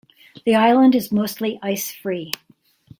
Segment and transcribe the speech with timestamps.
[0.47, 2.31] The island is mostly ice free.